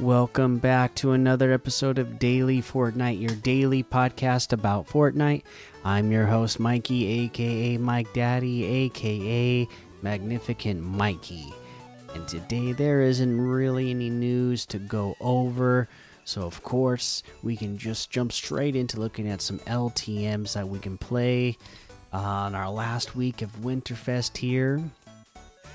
[0.00, 5.42] Welcome back to another episode of Daily Fortnite, your daily podcast about Fortnite.
[5.84, 9.66] I'm your host, Mikey, aka Mike Daddy, aka
[10.02, 11.50] Magnificent Mikey.
[12.14, 15.88] And today there isn't really any news to go over,
[16.26, 20.78] so of course we can just jump straight into looking at some LTMs that we
[20.78, 21.56] can play
[22.12, 24.78] on our last week of Winterfest here.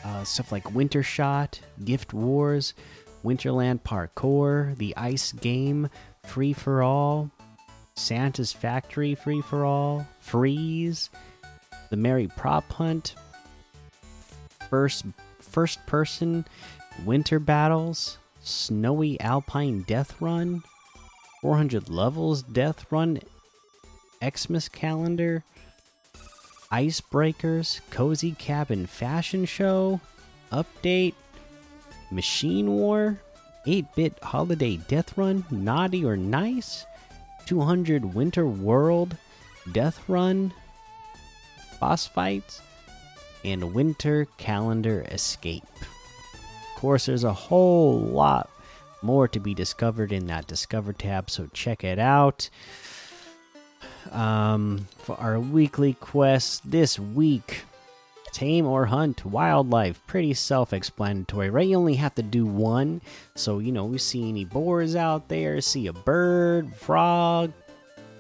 [0.06, 2.76] Uh, stuff like Winter Shot, Gift Wars.
[3.24, 5.90] Winterland Parkour, the Ice Game
[6.26, 7.30] Free for All,
[7.96, 11.10] Santa's Factory Free for All, Freeze,
[11.90, 13.16] the Merry Prop Hunt,
[14.70, 15.06] First
[15.40, 16.46] First Person
[17.06, 20.64] Winter Battles, Snowy Alpine Death Run,
[21.42, 23.20] 400 Levels Death Run,
[24.24, 25.44] Xmas Calendar,
[26.72, 30.00] Icebreakers, Cozy Cabin Fashion Show,
[30.52, 31.16] Update,
[32.12, 33.18] Machine War,
[33.66, 36.86] 8 bit Holiday Death Run, Naughty or Nice,
[37.46, 39.16] 200 Winter World,
[39.72, 40.54] Death Run,
[41.80, 42.62] Boss Fights,
[43.44, 45.64] and Winter Calendar Escape.
[45.82, 48.50] Of course, there's a whole lot
[49.02, 52.50] more to be discovered in that Discover tab, so check it out.
[54.12, 57.64] Um, for our weekly quest this week,
[58.32, 60.02] tame or hunt wildlife.
[60.08, 61.68] Pretty self-explanatory right?
[61.68, 63.02] You only have to do one.
[63.36, 67.52] So you know we see any boars out there see a bird frog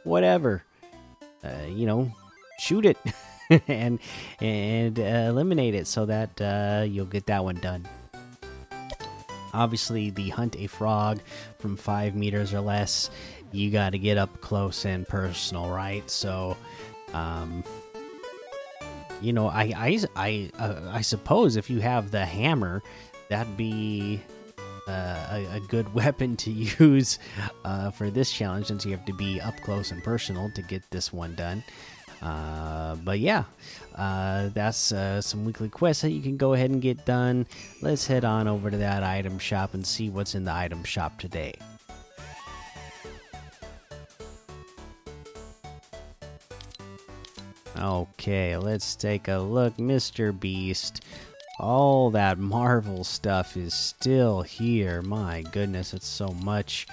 [0.04, 0.64] whatever.
[1.44, 2.12] Uh, you know
[2.59, 2.98] shoot it
[3.67, 4.00] and
[4.39, 7.88] and uh, eliminate it so that uh, you'll get that one done.
[9.54, 11.20] Obviously the hunt a frog
[11.59, 13.10] from five meters or less
[13.52, 16.10] you got to get up close and personal right?
[16.10, 16.55] So
[17.14, 17.64] um
[19.21, 22.82] you know, I I I uh, I suppose if you have the hammer,
[23.30, 24.21] that'd be
[24.87, 27.20] uh, a, a, good weapon to use
[27.64, 30.89] uh, for this challenge, since you have to be up close and personal to get
[30.89, 31.64] this one done.
[32.21, 33.45] Uh, but yeah,
[33.95, 37.48] uh, that's uh, some weekly quests that you can go ahead and get done.
[37.81, 41.20] Let's head on over to that item shop and see what's in the item shop
[41.20, 41.55] today.
[47.81, 49.75] Okay, let's take a look.
[49.77, 50.37] Mr.
[50.39, 51.03] Beast.
[51.59, 55.02] All that Marvel stuff is still here.
[55.02, 56.86] My goodness, it's so much.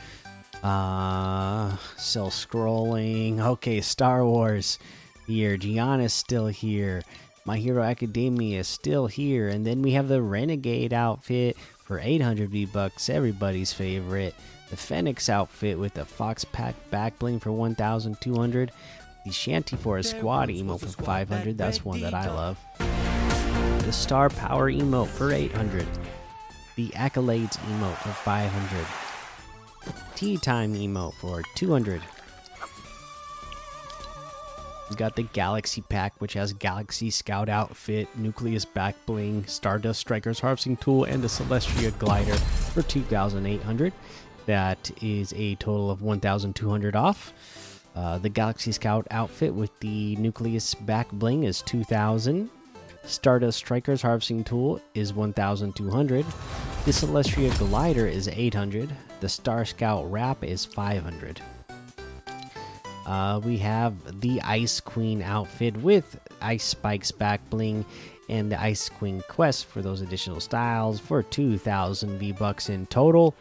[0.62, 3.38] Uh, still scrolling.
[3.38, 4.78] Okay, Star Wars
[5.26, 5.58] here.
[5.58, 7.02] Gianna's still here.
[7.44, 9.48] My Hero Academia is still here.
[9.48, 14.34] And then we have the Renegade outfit for 800 V bucks, everybody's favorite.
[14.70, 18.72] The Phoenix outfit with the Fox Pack back bling for 1,200.
[19.24, 21.58] The Shanty for a squad emote for 500.
[21.58, 22.58] That's one that I love.
[22.78, 25.86] The Star Power emote for 800.
[26.76, 28.86] The Accolades emote for 500.
[30.14, 32.02] Tea Time emote for 200.
[34.90, 40.40] We got the Galaxy Pack, which has Galaxy Scout outfit, Nucleus back bling, Stardust Striker's
[40.40, 43.92] harvesting tool, and the Celestia glider for 2,800.
[44.46, 47.34] That is a total of 1,200 off.
[47.94, 52.50] Uh, the Galaxy Scout outfit with the Nucleus back bling is 2000.
[53.04, 56.26] Stardust Striker's harvesting tool is 1200.
[56.84, 58.90] The Celestia glider is 800.
[59.20, 61.40] The Star Scout wrap is 500.
[63.06, 67.86] Uh, we have the Ice Queen outfit with Ice Spikes back bling
[68.28, 73.34] and the Ice Queen quest for those additional styles for 2000 V bucks in total.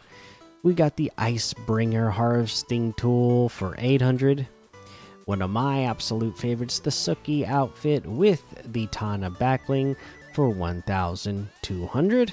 [0.64, 4.48] We got the Ice Bringer harvesting tool for 800.
[5.24, 9.94] One of my absolute favorites, the Suki outfit with the Tana backbling
[10.34, 12.32] for 1200.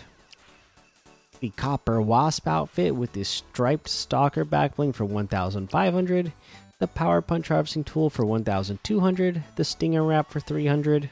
[1.39, 6.33] The Copper Wasp outfit with the striped stalker backbling for 1500.
[6.80, 9.44] The Power Punch harvesting tool for 1200.
[9.56, 11.12] The Stinger wrap for 300.